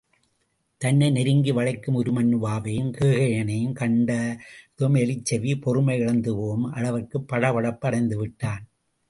[0.81, 8.63] தன்னை நெருங்கி வளைக்கும் உருமண்ணுவாவையும் கேகயனையும் கண்டதும் எலிச்செவி பொறுமை இழந்து போகும் அளவிற்குப் படபடப்பு அடைந்துவிட்டான்.